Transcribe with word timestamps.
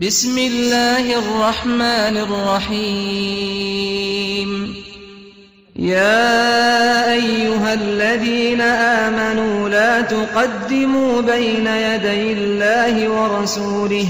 بسم 0.00 0.38
الله 0.38 1.18
الرحمن 1.18 2.16
الرحيم. 2.16 3.70
يا 5.76 7.12
أيها 7.12 7.74
الذين 7.74 8.60
آمنوا 8.60 9.68
لا 9.68 10.00
تقدموا 10.00 11.20
بين 11.22 11.66
يدي 11.66 12.32
الله 12.32 13.08
ورسوله. 13.08 14.06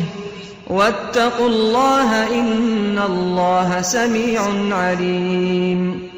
واتقوا 0.71 1.49
الله 1.49 2.39
إن 2.39 2.99
الله 2.99 3.83
سميع 3.83 4.41
عليم. 4.73 6.11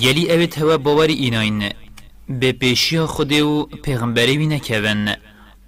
گلی 0.00 0.32
اوید 0.32 0.54
هوا 0.58 0.76
باوری 0.76 1.14
ایناین 1.14 1.72
به 2.28 2.52
پیشی 2.52 3.00
خودی 3.00 3.40
و 3.40 3.62
پیغمبری 3.62 4.60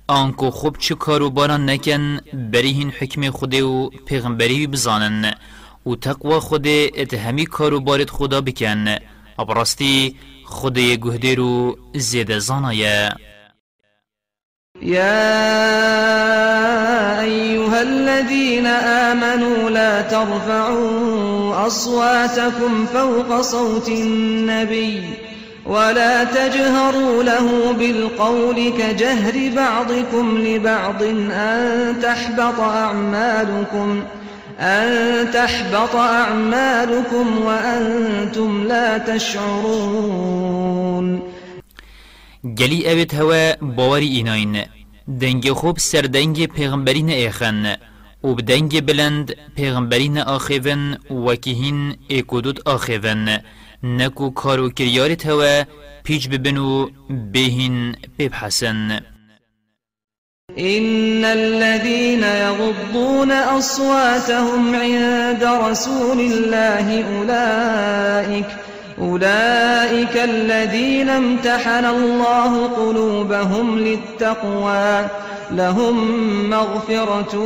آنکو 0.09 0.51
خوب 0.51 0.77
چه 0.79 0.95
کارو 0.95 1.31
باران 1.31 1.71
نکن 1.71 2.21
بری 2.53 2.73
هین 2.73 2.91
حکم 2.91 3.31
خودی 3.31 3.61
و 3.61 3.89
پیغمبری 3.89 4.67
بزانن. 4.67 5.35
و 5.87 5.95
تقوى 5.95 6.41
خود 6.41 6.67
اتهمی 6.69 7.47
کارو 7.47 7.81
بارد 7.81 8.11
خدا 8.11 8.41
بکن. 8.41 8.97
ابراستی 9.39 10.17
خود 10.45 10.79
گهده 10.79 11.35
رو 11.35 11.77
زیده 11.95 12.39
زانایه. 12.39 13.13
يا 14.83 15.43
أيها 17.21 17.81
الذين 17.81 18.67
آمنوا 18.67 19.71
لا 19.71 20.03
ترفعوا 20.03 21.67
أصواتكم 21.67 22.87
فوق 22.87 23.41
صوت 23.41 23.89
النبي 23.89 25.03
ولا 25.67 26.25
تجهروا 26.25 27.23
له 27.23 27.73
بالقول 27.73 28.73
كجهر 28.79 29.51
بعضكم 29.57 30.39
لبعض 30.39 31.03
أن 31.03 32.01
تحبط 32.03 32.61
أعمالكم 32.61 34.03
أن 34.61 35.31
تحبط 35.31 35.95
أعمالكم 35.97 37.39
وأنتم 37.45 38.65
لا 38.65 38.99
تشعرون. 38.99 40.53
گلی 42.45 42.91
اوید 42.91 43.15
هوا 43.15 43.57
باوری 43.63 44.07
ایناین 44.07 44.65
دنگ 45.21 45.53
خوب 45.53 45.79
سر 45.79 46.01
دنگ 46.03 46.47
پیغمبرین 46.47 47.09
ایخن 47.09 47.77
و 48.25 48.35
بدنگ 48.35 48.87
بلند 48.87 49.35
پیغمبرین 49.57 50.19
آخیون 50.19 50.97
وکیهین 51.11 51.97
ایکودود 52.09 52.61
آخیون 52.69 53.39
نکو 53.83 54.31
کارو 54.31 54.69
کریارت 54.71 55.27
هوا 55.27 55.63
پیچ 56.05 56.29
ببنو 56.29 56.91
بهین 57.11 57.97
ببحسن 58.19 59.01
إن 60.59 61.25
الذين 61.25 62.23
يغضون 62.23 63.31
أصواتهم 63.31 64.75
عند 64.75 65.45
رسول 65.45 66.21
الله 66.21 67.05
أولئك 67.19 68.47
أولئك 68.99 70.17
الذين 70.17 71.09
امتحن 71.09 71.85
الله 71.85 72.67
قلوبهم 72.67 73.79
للتقوى 73.79 75.09
لهم 75.51 75.97
مغفرة 76.51 77.39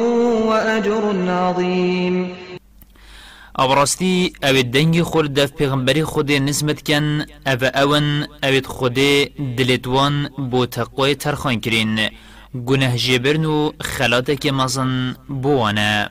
وأجر 0.46 1.14
عظيم. 1.28 2.45
ابراستی 3.58 4.32
أو 4.44 4.62
دنگ 4.62 5.02
خود 5.02 5.34
دف 5.34 5.52
پیغمبری 5.52 6.04
خود 6.04 6.32
نسبت 6.32 6.82
کن 6.82 7.24
أو 7.46 7.58
أون 7.64 8.26
أو 8.44 8.60
خود 8.64 8.98
دلتوان 9.56 10.28
بو 10.38 10.66
تقوی 10.66 11.14
ترخان 11.14 11.60
کرین. 11.60 12.10
گناه 12.66 12.96
جبرن 12.96 13.44
و 13.44 13.72
خلاتك 13.80 14.46
مزن 14.46 15.14
بوانا 15.28 16.10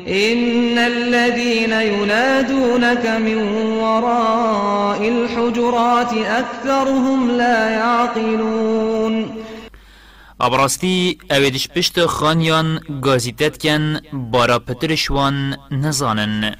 إن 0.00 0.78
الذين 0.78 1.72
ينادونك 1.72 3.06
من 3.06 3.38
وراء 3.78 5.08
الحجرات 5.08 6.12
أكثرهم 6.12 7.30
لا 7.30 7.70
يعقلون. 7.70 9.45
ابراستی 10.40 11.18
اویدش 11.30 11.68
پشت 11.68 12.06
خانیان 12.06 12.80
گازیتت 13.02 13.58
کن 13.62 14.00
بارا 14.12 14.58
پترشوان 14.58 15.56
نزانن 15.70 16.54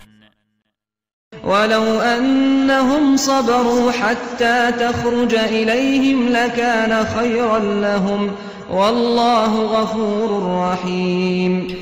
ولو 1.44 2.00
أنهم 2.00 3.16
صبروا 3.16 3.92
حتى 3.92 4.72
تخرج 4.80 5.34
إليهم 5.34 6.28
لكان 6.28 7.04
خيرا 7.04 7.58
لهم 7.58 8.34
والله 8.70 9.66
غفور 9.66 10.30
رحيم. 10.60 11.76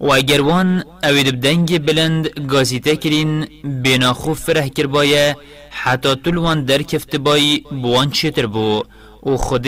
و 0.00 0.12
اگر 0.12 0.40
وان 0.40 0.84
اوید 1.04 1.40
بدنگ 1.40 1.86
بلند 1.86 2.26
گازیته 2.26 2.96
کرین 2.96 3.46
بنا 3.64 4.12
خوب 4.12 4.36
فره 4.36 4.68
کر 4.68 4.86
بایه 4.86 5.36
حتی 5.70 6.14
طول 6.14 6.64
در 6.64 6.82
کفت 6.82 7.16
بای 7.16 7.64
بوان 7.70 8.10
چتر 8.10 8.46
بو 8.46 8.82
و 9.22 9.36
خود 9.36 9.66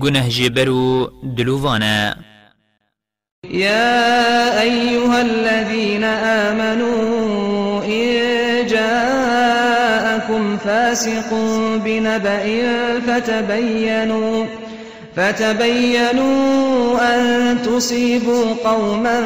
گنه 0.00 0.28
جبر 0.28 0.68
و 0.68 1.10
دلووانه. 1.36 2.14
يا 3.50 4.62
أيها 4.62 5.20
الذين 5.20 6.04
آمنوا 6.04 7.84
إن 7.84 8.66
جاءكم 8.66 10.56
فاسق 10.56 11.34
بنبأ 11.84 12.62
فتبينوا 13.06 14.46
فتبينوا 15.16 17.14
أن 17.14 17.58
تصيبوا 17.62 18.44
قوما 18.64 19.20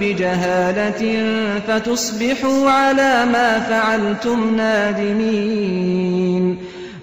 بجهالة 0.00 1.24
فتصبحوا 1.68 2.70
على 2.70 3.26
ما 3.32 3.60
فعلتم 3.60 4.56
نادمين. 4.56 6.58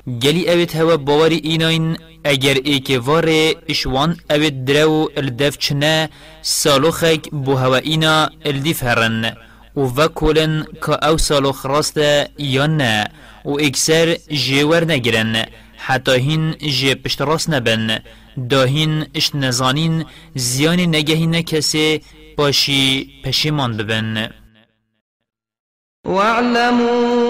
گلی 0.08 0.50
اوید 0.50 0.76
هوا 0.76 0.98
باوری 0.98 1.36
ایناین 1.36 1.98
اگر 2.24 2.58
ایک 2.64 3.00
واره 3.06 3.56
اشوان 3.68 4.18
اوید 4.30 4.66
درو 4.66 5.10
الدف 5.18 5.58
چنه 5.58 6.10
سالوخک 6.42 7.30
بو 7.30 7.56
هوا 7.56 7.76
اینا 7.76 8.30
الدیف 8.46 8.84
هرن 8.84 9.36
و 9.76 9.82
وکولن 9.82 10.66
که 10.86 11.08
او 11.08 11.18
سالوخ 11.18 11.66
راست 11.66 11.98
یا 12.38 12.68
نه. 12.68 13.08
و 13.46 13.50
اکسر 13.50 14.18
جیور 14.32 14.86
نگرن 14.86 15.46
حتی 15.78 16.12
هین 16.12 16.52
جی 16.52 16.96
پشت 16.96 17.22
راست 17.22 17.50
نبن. 17.50 18.00
داهین 18.50 19.06
اش 19.16 19.36
نزانین 19.36 20.06
زیان 20.36 20.80
نگهی 20.80 21.28
نکسی 21.28 22.02
باشی 22.38 23.10
پشیمان 23.24 23.78
ببن. 23.78 24.30
واعلموا 26.06 27.29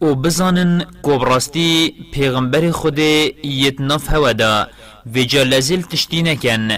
و 0.00 0.14
بزانن 0.14 0.84
کوبراستی 1.02 1.94
پیغمبر 2.12 2.70
خود 2.70 2.98
یت 2.98 3.80
نف 3.80 4.08
هودا 4.08 4.66
و 5.14 5.18
جلزل 5.18 5.82
تشتی 5.82 6.22
نکن 6.22 6.68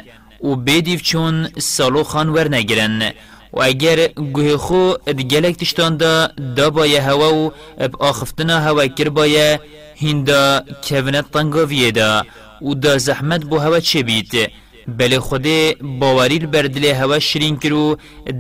و 0.45 0.57
بیدیف 0.57 1.03
چون 1.03 1.49
سالو 1.59 2.03
خان 2.03 2.29
ور 2.29 2.49
نگرن 2.49 3.03
و 3.53 3.63
اگر 3.63 4.07
گوه 4.09 4.57
خو 4.57 4.93
ادگلک 5.07 5.57
تشتان 5.57 5.97
دا 5.97 6.27
دا 6.57 6.71
بایه 6.71 7.03
هوا 7.03 7.35
و 7.35 7.53
اب 7.79 8.03
آخفتنا 8.03 8.61
هوا 8.61 8.87
کر 8.87 9.09
بایه 9.09 9.61
هندا 10.03 10.65
کونت 10.89 11.31
تنگاویه 11.31 11.91
دا 11.91 12.23
و 12.63 12.75
دا 12.75 12.99
زحمت 12.99 13.45
بو 13.45 13.59
هوا 13.59 13.81
چه 13.81 14.03
بید 14.03 14.51
بله 14.89 15.21
خود 15.21 15.47
باوری 15.83 16.39
بر 16.39 16.63
دل 16.63 16.85
هوا 16.85 17.19
شرین 17.19 17.57
کرو 17.57 17.97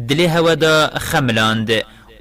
دل 0.08 0.20
هوا 0.20 0.54
دا 0.54 0.90
خملاند 0.98 1.70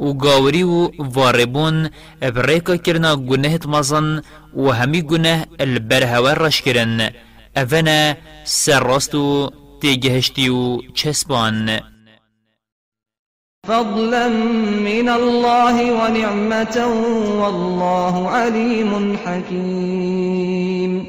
و 0.02 0.14
گاوری 0.14 0.64
و 0.64 0.90
واربون 1.00 1.90
ابریکا 2.22 2.78
کرنا 2.78 3.16
گنهت 3.16 3.66
مزن 3.66 4.22
و 4.56 4.70
همی 4.70 5.02
گنه 5.02 5.48
البر 5.60 6.04
هوا 6.04 6.34
رش 6.34 6.62
کرن. 6.62 7.10
اونا 7.58 8.14
سر 8.44 8.80
راست 8.80 9.16
و 9.16 9.52
تیگهشتی 9.82 10.50
و 10.50 10.82
چسبان. 10.94 11.80
فضلا 13.68 14.30
من 14.86 15.10
الله 15.10 15.92
ونعمة 15.92 16.86
والله 17.42 18.30
عليم 18.30 19.18
حكيم 19.26 21.08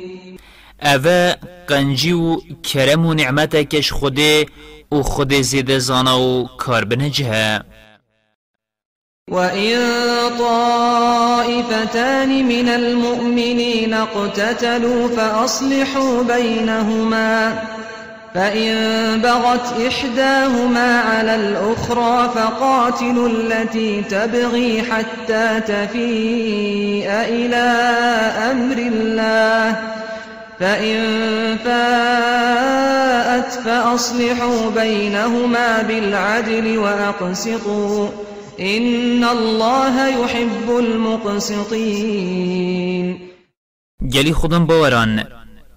اوه 0.83 1.35
قنجی 1.69 2.13
و 2.13 2.37
کرم 2.63 3.07
و 3.07 3.15
نعمتکش 3.15 3.93
خوده 3.93 4.47
و 4.93 5.03
خود 5.03 5.33
وإن 9.29 9.79
طائفتان 10.39 12.29
من 12.49 12.69
المؤمنين 12.69 13.95
اقتتلوا 13.95 15.09
فأصلحوا 15.09 16.23
بينهما 16.23 17.59
فإن 18.35 18.75
بغت 19.23 19.81
إحداهما 19.87 21.01
على 21.01 21.35
الأخرى 21.35 22.31
فقاتلوا 22.35 23.29
التي 23.29 24.03
تبغي 24.03 24.83
حتى 24.83 25.61
تفيء 25.61 27.09
إلى 27.09 27.77
أمر 28.51 28.77
الله 28.77 29.77
فإن 30.61 30.99
فاءت 31.65 33.53
فأصلحوا 33.53 34.71
بينهما 34.71 35.83
بالعدل 35.83 36.79
وأقسطوا 36.79 38.09
إن 38.61 39.25
الله 39.25 40.09
يحب 40.09 40.71
المقسطين. 40.71 41.73
جلي 44.03 44.33
خودم 44.33 44.67
باوران. 44.67 45.25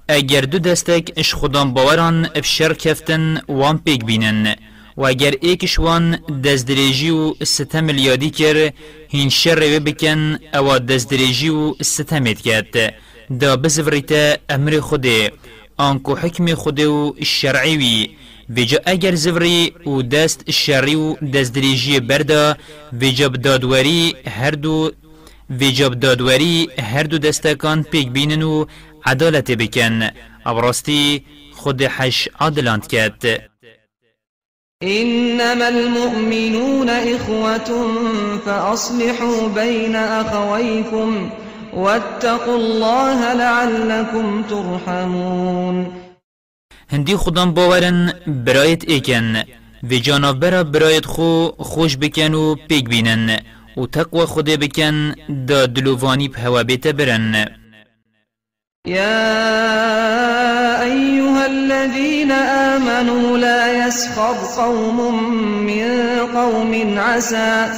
اگر 0.10 0.42
دو 0.42 0.57
دستک 0.57 1.12
اش 1.18 1.33
خودم 1.33 1.74
باوران 1.74 2.27
افشر 2.36 2.74
کفتن 2.74 3.42
وان 3.48 3.77
پیک 3.77 4.06
بینن. 4.06 4.56
و 4.98 5.06
اگر 5.06 5.33
ایکش 5.42 5.80
وان 5.80 6.18
دزدریجی 6.44 7.10
و 7.10 7.33
ستم 7.44 7.88
الیادی 7.88 8.30
کر 8.30 8.72
هین 9.10 9.30
شر 9.30 9.56
رو 9.56 9.80
بکن 9.80 10.38
أو 10.54 10.80
دزدریجی 10.80 11.50
و 11.50 11.74
ستمت 11.83 12.42
کرد 12.42 12.94
دا 13.39 13.56
بزوریت 13.56 14.39
أمر 14.50 14.80
خوده. 14.80 15.31
آنکو 15.78 16.16
حکم 16.16 16.56
خوده 16.56 16.88
و 16.88 17.13
شرعی 17.24 17.78
وی. 17.78 18.10
ویجا 18.50 18.80
اگر 18.86 19.15
زوری 19.15 19.74
و 19.86 20.01
دست 20.01 20.44
الشرعی 20.47 20.95
و 20.95 21.15
دزدریجی 21.15 22.00
بردا 22.00 22.56
ویجا 22.94 23.30
بدادوری 23.30 24.15
هر 24.27 24.51
دو 24.51 24.92
ویجا 25.50 25.89
بدادوری 25.89 26.69
هر 26.80 27.03
دو 27.03 27.18
دستکان 27.18 27.83
پیک 27.83 28.09
بینن 28.12 28.44
و 28.44 28.65
عدالت 29.06 29.51
بکن 29.51 30.09
ابراستی 30.45 31.25
خود 31.53 31.81
حش 31.81 32.30
عدلانت 32.39 32.88
کرد 32.88 33.50
إنما 34.83 35.68
المؤمنون 35.68 36.89
إخوة 36.89 37.88
فأصلحوا 38.45 39.47
بين 39.47 39.95
أخويكم 39.95 41.30
واتقوا 41.74 42.56
الله 42.56 43.33
لعلكم 43.33 44.44
ترحمون. 44.44 46.05
هندی 46.91 47.15
خودم 47.15 47.51
باورن 47.53 48.13
برایت 48.27 48.89
ایکن. 48.89 49.43
و 49.83 49.95
جانابرا 50.05 50.63
برایت 50.63 51.05
خو 51.05 51.47
خوش 51.57 51.97
بکن 51.97 52.33
و 52.33 52.55
پیک 52.55 52.89
بینن. 52.89 53.39
و 53.77 53.85
تقوى 53.85 54.25
خود 54.25 54.45
بکن 54.45 55.15
دا 55.47 55.65
دلووانی 55.65 56.27
بهوا 56.27 56.63
بیت 56.63 56.87
برن. 56.87 57.45
يا 58.87 59.21
أيها 60.81 61.45
الذين 61.45 62.31
آمنوا 62.31 63.37
لا 63.37 63.87
يسخر 63.87 64.35
قوم 64.57 64.97
من 65.65 66.17
قوم 66.35 66.99
عسى 66.99 67.69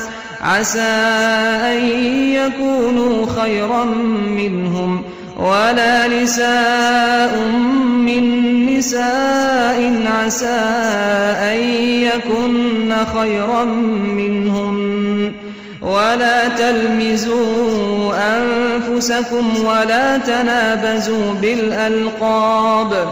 عسى 0.41 0.79
أن 1.73 1.79
يكونوا 2.33 3.25
خيرا 3.41 3.83
منهم. 4.39 5.03
ولا 5.37 6.07
نساء 6.07 7.37
من 8.05 8.65
نساء 8.77 9.93
عسى 10.05 10.59
أن 11.39 11.57
يكن 12.03 12.93
خيرا 13.19 13.63
منهم 14.15 14.77
ولا 15.81 16.47
تلمزوا 16.47 18.13
أنفسكم 18.13 19.65
ولا 19.65 20.17
تنابزوا 20.17 21.33
بالألقاب. 21.41 23.07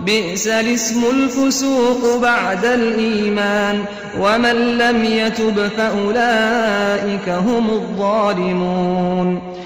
بئس 0.00 0.48
الاسم 0.48 1.02
الفسوق 1.10 2.16
بعد 2.22 2.64
الإيمان. 2.64 3.84
ومن 4.20 4.78
لم 4.78 5.04
يتب 5.04 5.68
فأولئك 5.76 7.28
هم 7.28 7.70
الظالمون. 7.70 9.57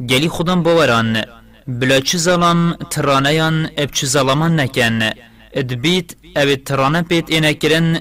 گلی 0.00 0.28
خودم 0.28 0.62
باوران 0.62 1.24
بلا 1.68 2.00
چه 2.00 2.18
ظلم 2.18 2.76
ترانیان 2.90 3.70
اب 3.76 3.90
چه 3.90 4.06
ظلمان 4.06 4.60
نکن 4.60 5.10
ادبیت 5.60 6.08
أو 6.36 6.54
ترانه 6.66 7.02
پیت 7.02 7.30
اینه 7.30 7.54
کرن 7.54 8.00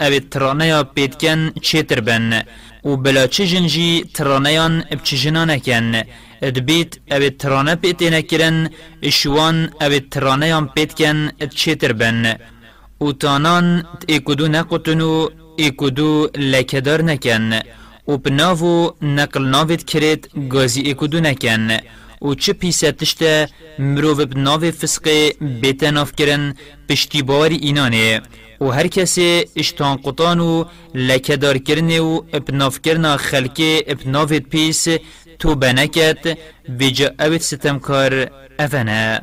أو 0.00 0.18
ترانه 0.30 0.82
پیت 0.82 1.14
کن 1.22 1.50
چیتر 1.66 2.00
بن 2.00 2.42
و 2.84 2.96
بلا 2.96 3.26
چه 3.26 3.46
جنجی 3.46 4.04
ترانیان 4.14 4.84
اب 4.90 5.02
چه 5.02 5.16
جنانه 5.16 5.58
کن 5.58 6.02
ادبیت 6.42 6.92
أو 7.12 7.28
ترانه 7.40 7.74
پیت 7.74 8.02
اینه 8.02 8.22
کرن 8.22 8.70
أو 9.82 9.98
ترانه 10.10 10.60
پیت 10.74 10.92
کن 10.98 11.18
چیتر 11.58 11.92
بن 11.92 12.36
و 13.00 13.12
تانان 13.12 13.84
ایکودو 14.08 14.48
نقطنو 14.48 15.28
ایکودو 15.56 16.30
لکدار 16.36 17.02
نکن 17.02 17.60
و 18.08 18.16
بناو 18.16 18.94
نقل 19.02 19.44
ناوید 19.44 19.84
کرد 19.84 20.28
گازی 20.48 20.80
ایکودو 20.80 21.20
نکن. 21.20 21.68
و 22.22 22.34
چه 22.34 22.52
پیسه 22.52 22.92
تشته 22.92 23.48
مروف 23.78 24.20
بناو 24.20 24.70
فسق 24.70 25.32
بیتناف 25.60 26.12
کرن 26.16 26.54
پشتیباری 26.88 27.56
اینانه. 27.56 28.20
و 28.60 28.64
هر 28.64 28.86
کسی 28.86 29.44
اشتان 29.56 29.96
قطان 29.96 30.40
و 30.40 30.64
لکدار 30.94 31.58
کرنه 31.58 32.00
و 32.00 32.22
ابناف 32.32 32.80
کرنا 32.82 33.16
خلک 33.16 33.84
ابنافت 33.86 34.42
پیس 34.52 34.88
تو 35.38 35.54
بنکت 35.54 36.38
ویجا 36.68 37.10
اوید 37.18 37.40
ستمکار 37.40 38.30
افنه 38.58 39.22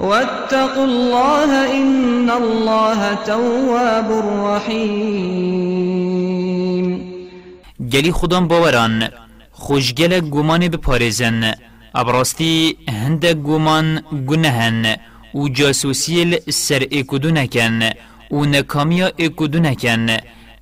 واتقوا 0.00 0.84
الله 0.84 1.50
إن 1.76 2.30
الله 2.30 3.14
تواب 3.26 4.08
رحيم. 4.46 5.90
گلی 7.92 8.12
خودم 8.12 8.48
باوران 8.48 9.08
خوشگل 9.52 10.20
گمان 10.20 10.68
بپارزن 10.68 11.54
ابراستی 11.94 12.76
هندک 12.88 13.36
گمان 13.36 14.02
گنهن 14.28 14.96
و 15.34 15.48
جاسوسی 15.48 16.40
سر 16.50 16.86
اکدو 16.92 17.30
نکن 17.30 17.82
و 18.30 18.44
نکامیا 18.44 19.06
اکدو 19.18 19.58
نکن 19.58 20.16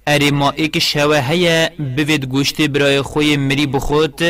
اری 0.07 0.31
ما 0.31 0.51
ایک 0.51 0.79
شوه 0.79 1.19
هیا 1.19 1.69
بوید 1.97 2.25
گوشت 2.25 2.61
برای 2.61 3.03
خوی 3.03 3.37
مری 3.37 3.67
بخود 3.67 4.23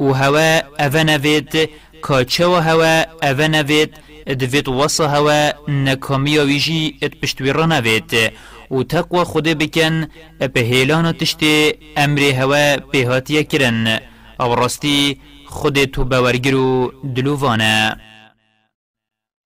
و 0.00 0.12
هوا 0.12 0.60
اوه 0.80 1.02
نوید 1.04 1.68
کاچه 2.02 2.46
و 2.46 2.54
هوا 2.54 3.04
اوه 3.22 3.48
نوید 3.48 3.94
دوید 4.26 4.68
وصا 4.68 5.08
هوا 5.08 5.50
نکامیا 5.68 6.44
ویجی 6.44 6.98
ات 7.02 7.12
پشتوی 7.22 7.52
نوید 7.52 8.32
و 8.70 8.82
تقوى 8.82 9.24
خود 9.24 9.48
بکن 9.48 10.06
به 10.54 10.60
هیلان 10.60 11.12
تشتی 11.12 11.74
أمر 11.98 12.20
هوا 12.20 12.76
بهاتیه 12.92 13.42
کرن 13.42 14.00
أو 14.40 14.54
راستی 14.54 15.20
خود 15.46 15.84
تو 15.84 16.04
باورگرو 16.04 16.92
دلووانه 17.14 17.96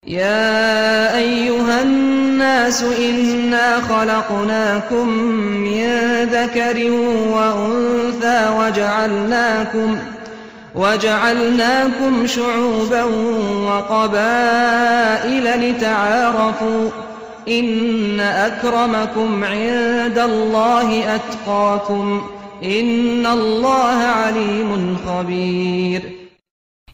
يا 0.06 1.16
أيها 1.18 1.82
الناس 1.82 2.82
إنا 2.82 3.80
خلقناكم 3.80 5.08
من 5.08 5.84
ذكر 6.24 6.90
وأنثى 7.30 8.48
وجعلناكم 8.58 9.98
وجعلناكم 10.74 12.26
شعوبا 12.26 13.04
وقبائل 13.66 15.44
لتعارفوا 15.70 16.90
إن 17.48 18.20
أكرمكم 18.20 19.44
عند 19.44 20.18
الله 20.18 21.14
أتقاكم 21.14 22.22
إن 22.64 23.26
الله 23.26 23.98
عليم 24.02 24.96
خبير. 25.06 26.02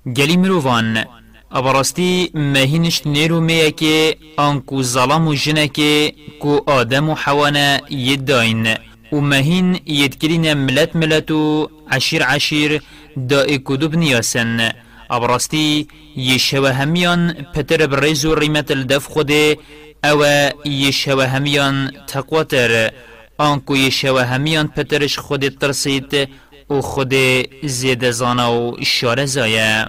گلی 0.07 0.37
مروفان 0.37 1.05
ابراستی 1.53 2.31
مهینش 2.35 3.07
نیرو 3.07 3.41
میه 3.41 3.71
که 3.71 4.17
آنکو 4.37 4.83
ظلم 4.83 5.29
و 5.29 5.35
جنه 5.35 5.69
که 5.69 6.13
کو 6.41 6.61
آدم 6.67 7.09
و 7.09 7.15
حوانه 7.15 7.81
یداین 7.91 8.67
و 9.13 9.21
مهین 9.21 9.81
یدکرین 9.87 10.55
ملت 10.55 10.97
ملتو 10.97 11.71
عشیر 11.91 12.23
عشیر 12.23 12.83
دا 13.29 13.41
اکدو 13.41 13.89
بنیاسن 13.89 14.73
ابراستی 15.11 15.89
یشوه 16.17 16.73
همیان 16.73 17.33
پتر 17.55 17.87
بریز 17.87 18.25
و 18.25 18.35
ریمت 18.35 18.71
الدف 18.71 19.05
خوده. 19.07 19.57
أو 20.05 20.25
یشوه 20.65 21.27
همیان 21.27 21.91
تقواتر 22.07 22.91
آنکو 23.39 23.77
یشوه 23.77 24.23
همیان 24.23 24.67
پترش 24.69 25.19
خود 25.19 25.49
ترسید 25.49 26.29
و 26.71 26.81
خود 26.81 27.15
زید 27.63 28.11
زانا 28.11 28.53
و 28.53 28.77
اشاره 28.81 29.27
زایه. 29.27 29.87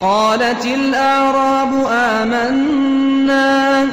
قالت 0.00 0.66
الأعراب 0.66 1.72
آمنا 2.20 3.86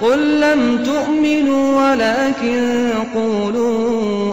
قل 0.00 0.20
لم 0.44 0.84
تؤمنوا 0.84 1.64
ولكن 1.78 2.92
قولوا 3.14 3.75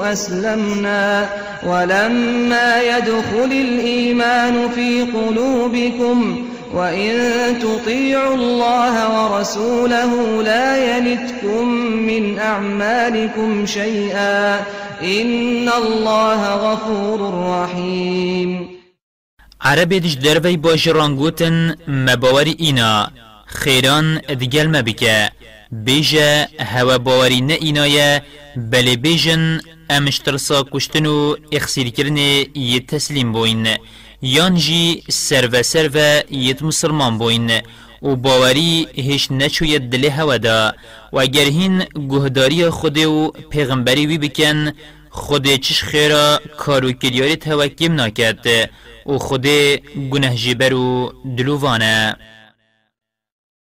أسلمنا. 0.03 1.29
ولما 1.63 2.81
يدخل 2.81 3.51
الإيمان 3.51 4.69
في 4.69 5.01
قلوبكم 5.01 6.45
وإن 6.73 7.11
تطيعوا 7.59 8.35
الله 8.35 8.95
ورسوله 9.33 10.43
لا 10.43 10.97
يلتكم 10.97 11.67
من 11.83 12.39
أعمالكم 12.39 13.65
شيئا. 13.65 14.59
إن 15.01 15.69
الله 15.69 16.55
غفور 16.55 17.19
رحيم. 17.49 18.69
عربی 19.61 19.99
دش 19.99 20.13
دروی 20.13 20.57
باش 20.57 20.87
رانگوتن 20.87 21.75
مباوری 21.87 22.55
اینا. 22.59 23.11
خیران 23.47 24.17
دگل 24.17 24.67
مبکه 24.67 25.31
بيجا 25.73 26.47
هوا 26.59 26.97
باوري 26.97 27.41
نئينايا 27.41 28.21
بل 28.55 28.87
امشترسا 29.91 30.63
کشتنو 30.71 31.35
اخسیر 31.53 31.89
کرنه 31.89 32.45
یه 32.55 32.79
تسلیم 32.79 33.31
بوین. 33.31 33.67
یانجی 34.21 35.03
سر 35.09 35.49
و 35.53 35.63
سر 35.63 35.89
و 35.93 35.97
یه 36.31 36.55
مسلمان 36.61 37.17
بوین. 37.17 37.51
و 38.01 38.15
باوری 38.15 38.87
هیچ 38.93 39.31
نچوید 39.31 39.89
دل 39.89 40.05
هوا 40.05 40.37
دا. 40.37 40.73
و 41.13 41.19
اگر 41.19 41.45
هین 41.45 41.83
گهداری 42.11 42.69
خود 42.69 42.97
و 42.97 43.31
پیغمبری 43.49 44.05
وی 44.05 44.17
بکن 44.17 44.71
خود 45.09 45.55
چش 45.55 45.83
خیرا 45.83 46.39
کارو 46.57 46.91
کلیاری 46.91 47.35
توکیم 47.35 47.93
ناکد 47.93 48.45
و 49.05 49.17
خود 49.17 49.47
گنه 50.11 50.35
جبرو 50.35 51.05
و 51.05 51.11
دلووانه. 51.37 52.15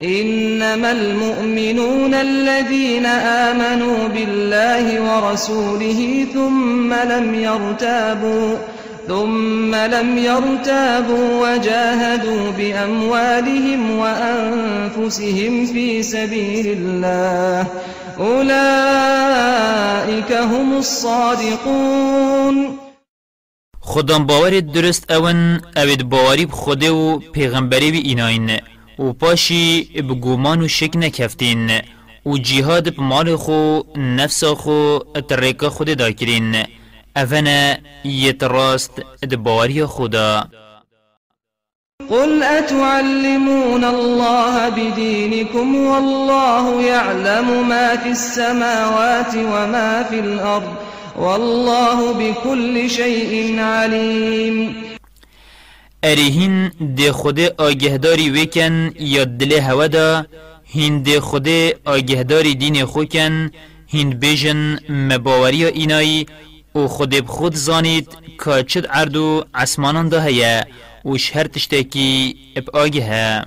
إنما 0.04 0.92
المؤمنون 0.92 2.14
الذين 2.14 3.06
آمنوا 3.06 4.08
بالله 4.08 5.00
ورسوله 5.00 6.26
ثم 6.34 6.94
لم 6.94 7.34
يرتابوا 7.34 8.56
ثم 9.08 9.74
لم 9.74 10.18
يرتابوا 10.18 11.42
وجاهدوا 11.42 12.50
بأموالهم 12.50 13.98
وأنفسهم 13.98 15.66
في 15.66 16.02
سبيل 16.02 16.66
الله. 16.66 17.66
أولئك 18.18 20.32
هم 20.32 20.78
الصادقون. 20.78 22.78
خودم 23.80 24.26
باور 24.26 24.60
درست 24.60 25.10
اون 25.10 25.60
آوید 25.76 26.08
باوری 26.08 26.46
بخوده 26.46 26.90
و 26.90 27.18
پیغمبری 27.18 27.90
بی 27.90 27.98
ایناین. 27.98 28.71
و 28.98 29.12
پاشی 29.12 29.84
بگومان 30.08 30.62
و 30.62 30.68
شک 30.68 30.96
نکفتین. 30.96 31.70
و 32.26 32.38
جهاد 32.38 32.94
بمال 32.96 33.36
خو 33.36 33.80
نفس 33.96 34.44
خو 34.44 34.98
اتریک 35.16 35.68
خود 35.68 35.96
داکرین 35.96 36.56
اونا 37.16 37.76
يتراست 38.04 39.02
دباري 39.22 39.86
خدا 39.86 40.48
قل 42.10 42.42
أتعلمون 42.42 43.84
الله 43.84 44.68
بدينكم 44.68 45.76
والله 45.76 46.82
يعلم 46.82 47.68
ما 47.68 47.96
في 47.96 48.08
السماوات 48.08 49.34
وما 49.34 50.02
في 50.10 50.20
الأرض. 50.20 50.74
والله 51.18 52.12
بكل 52.12 52.90
شيء 52.90 53.60
عليم 53.60 54.91
ارهین 56.02 56.68
ده 56.96 57.12
خود 57.12 57.40
آگهداری 57.40 58.30
وکن 58.30 58.92
یا 58.98 59.24
دل 59.24 59.52
هودا 59.52 60.26
هین 60.64 61.02
ده 61.02 61.20
خود 61.20 61.48
آگهداری 61.84 62.54
دین 62.54 62.84
خوکن 62.84 63.50
هین 63.86 64.10
بیجن 64.10 64.78
مباوری 64.88 65.64
اینایی 65.64 66.26
و 66.74 66.86
خود 66.86 67.10
بخود 67.10 67.54
زانید 67.54 68.08
که 68.44 68.64
چد 68.68 68.86
عردو 68.86 69.44
عسمانان 69.54 70.08
ده 70.08 70.22
هیا 70.22 70.64
و 71.04 71.18
شهر 71.18 71.44
تشتکی 71.44 72.36
اب 72.56 72.76
آگه 72.76 73.42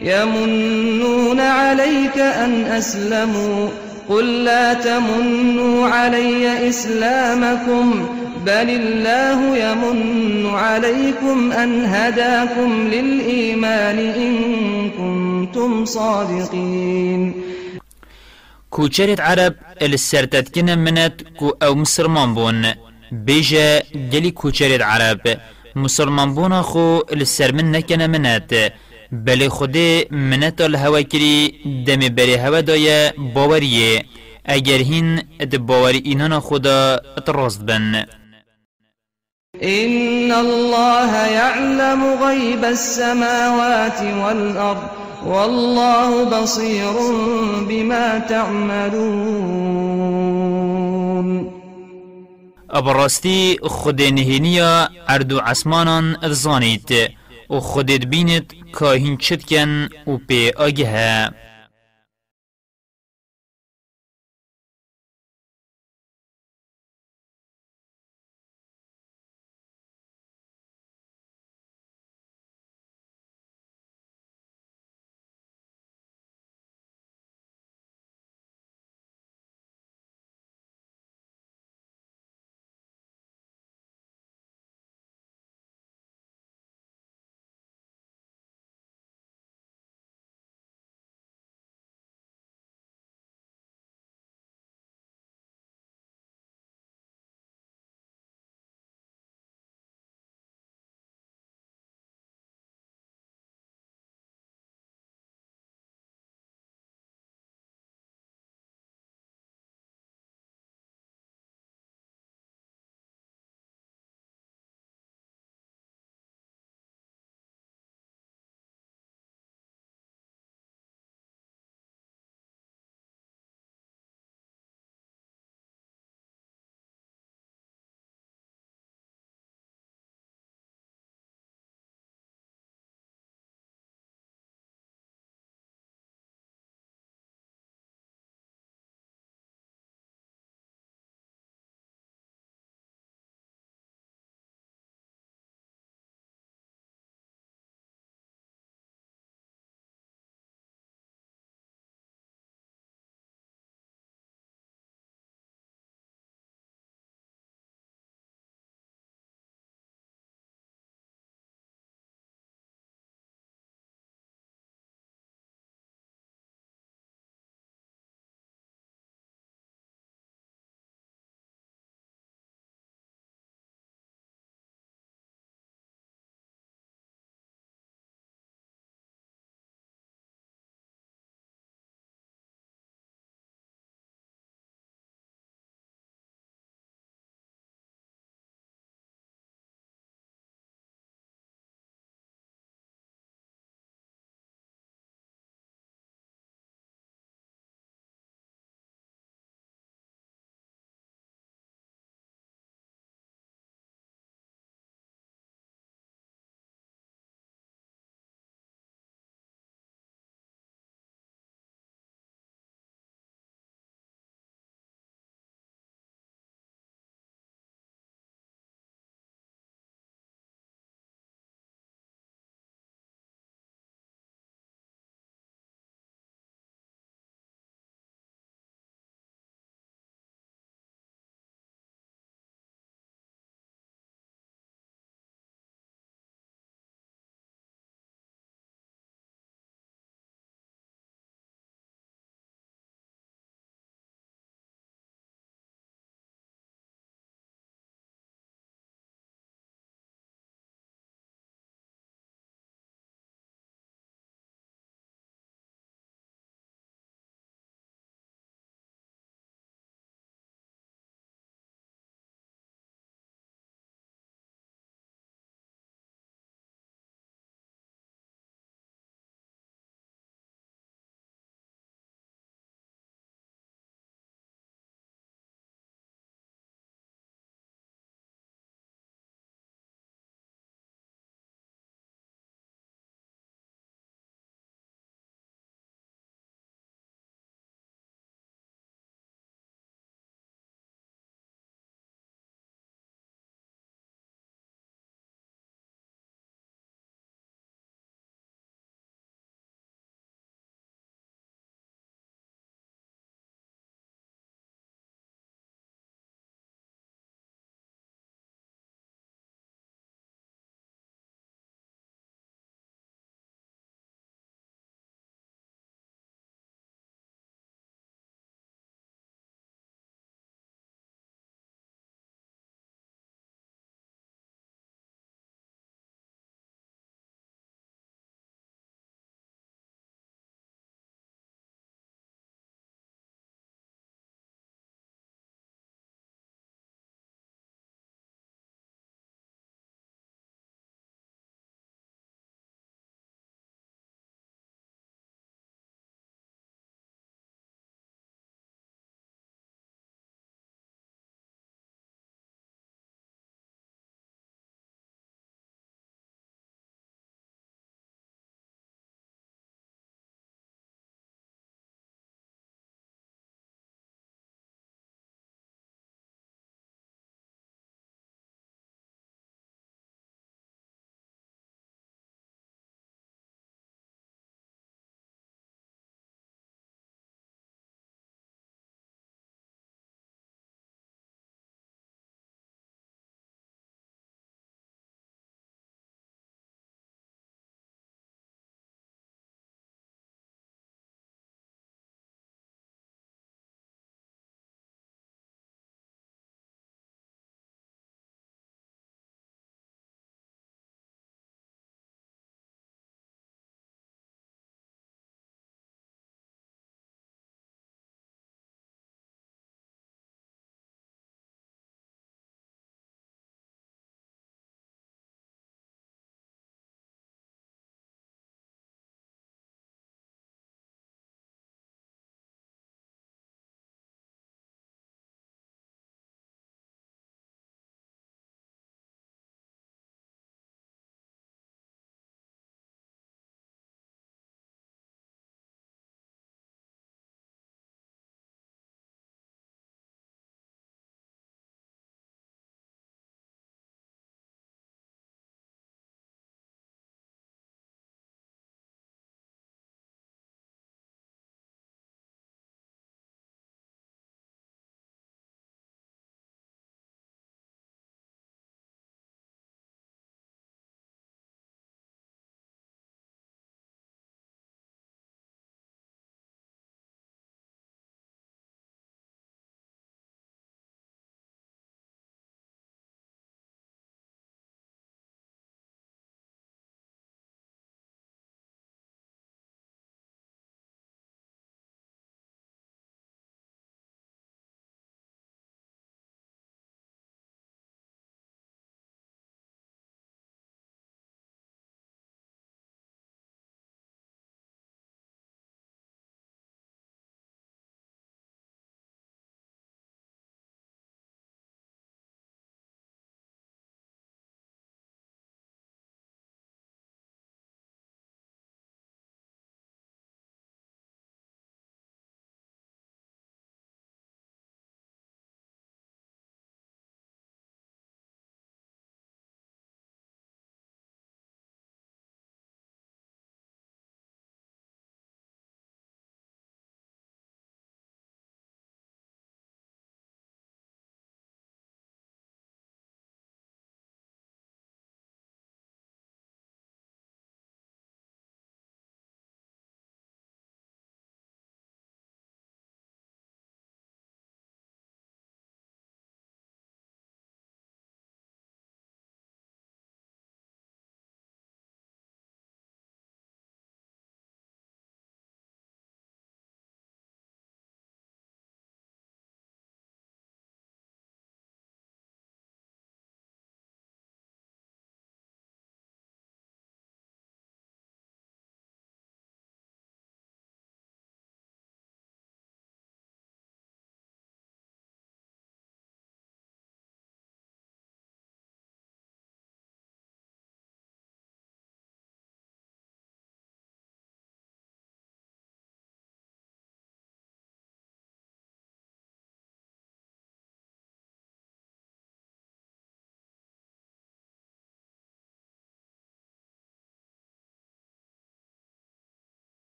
يمنون 0.00 1.40
عليك 1.40 2.18
أن 2.18 2.64
أسلموا. 2.64 3.68
قل 4.08 4.44
لا 4.44 4.74
تمنوا 4.74 5.88
علي 5.88 6.68
إسلامكم. 6.68 8.08
بل 8.46 8.68
الله 8.70 9.56
يمن 9.56 10.46
عليكم 10.46 11.52
أن 11.52 11.84
هداكم 11.84 12.88
للإيمان 12.88 13.98
إن 13.98 14.34
كنتم 14.90 15.84
صادقين. 15.84 17.34
کوچرت 18.70 19.20
عرب 19.20 19.54
السرتت 19.82 20.54
كنا 20.54 20.74
منت 20.74 21.22
كو 21.38 21.48
أو 21.62 21.74
مسلمان 21.74 22.34
بون. 22.34 22.66
بيجا 23.12 23.82
جلي 23.94 24.30
کوچرت 24.30 24.82
عرب. 24.82 25.20
مسلمان 25.76 26.34
بون 26.34 26.62
خو 26.62 27.02
السر 27.12 27.52
من 27.52 27.72
نكنا 27.72 28.06
منت. 28.06 28.72
بل 29.12 29.48
خود 29.48 29.76
منت 30.10 30.60
الهوا 30.60 31.00
كري 31.00 31.54
دم 31.86 32.14
بري 32.14 32.36
هوا 32.38 32.60
دايا 32.60 33.12
باورية. 33.18 34.02
اگر 34.48 34.80
هين 34.82 35.18
اد 35.40 35.56
باوري 35.56 35.98
اینانا 35.98 36.40
خدا 36.40 37.00
اتراست 37.16 37.60
بن. 37.60 38.04
إن 39.56 40.32
الله 40.32 41.16
يعلم 41.26 42.04
غيب 42.04 42.64
السماوات 42.64 44.00
والأرض 44.00 44.82
والله 45.26 46.24
بصير 46.24 46.92
بما 47.68 48.18
تعملون. 48.28 49.08
ابراستی 52.70 53.58
خود 53.62 54.02
نهینیا 54.02 54.88
أردو 55.10 55.38
عسمانان 55.38 56.16
ازانید 56.22 56.90
و 57.50 57.60
خودت 57.60 58.06
بینید 58.06 58.54
که 58.78 58.86
هین 58.86 59.16
چتکن 59.16 59.88
و 60.06 60.16
پی 60.28 60.50
آگه 60.50 61.30